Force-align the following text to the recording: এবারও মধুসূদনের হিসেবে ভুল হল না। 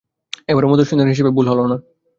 এবারও 0.49 0.69
মধুসূদনের 0.71 1.11
হিসেবে 1.13 1.31
ভুল 1.35 1.45
হল 1.51 1.59
না। 1.63 1.77